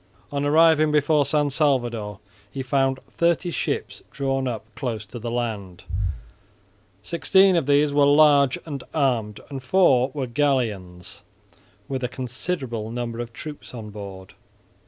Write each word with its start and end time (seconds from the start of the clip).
On 0.31 0.43
arriving 0.43 0.91
before 0.91 1.27
San 1.27 1.51
Salvador 1.51 2.19
he 2.49 2.63
found 2.63 2.99
thirty 3.11 3.51
ships 3.51 4.01
drawn 4.09 4.47
up 4.47 4.65
close 4.73 5.05
to 5.05 5.19
the 5.19 5.29
land; 5.29 5.83
sixteen 7.03 7.55
of 7.55 7.67
these 7.67 7.93
were 7.93 8.07
large 8.07 8.57
and 8.65 8.83
armed, 8.95 9.41
and 9.51 9.61
four 9.61 10.09
were 10.15 10.25
galleons 10.25 11.21
with 11.87 12.03
a 12.03 12.07
considerable 12.07 12.89
number 12.89 13.19
of 13.19 13.31
troops 13.31 13.75
on 13.75 13.91
board. 13.91 14.33